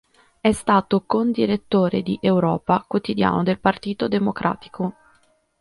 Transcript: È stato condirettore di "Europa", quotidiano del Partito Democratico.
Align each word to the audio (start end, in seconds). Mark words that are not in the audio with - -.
È 0.39 0.51
stato 0.51 1.03
condirettore 1.05 2.01
di 2.01 2.17
"Europa", 2.23 2.83
quotidiano 2.87 3.43
del 3.43 3.59
Partito 3.59 4.07
Democratico. 4.07 4.95